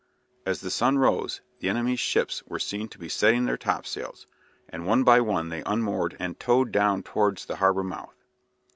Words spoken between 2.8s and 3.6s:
to be setting their